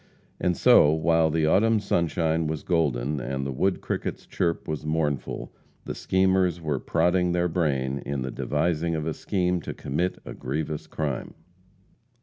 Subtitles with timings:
[0.39, 5.53] And so, while the autumn sunshine was golden, and the wood cricket's chirp was mournful,
[5.85, 10.33] the schemers were prodding their brain in the devising of a scheme to commit a
[10.33, 11.35] grievous crime.